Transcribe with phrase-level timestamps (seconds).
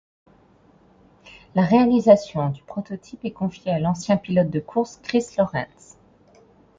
[1.53, 5.95] La réalisation du prototype est confiée à l’ancien pilote de course Chris Lawrence.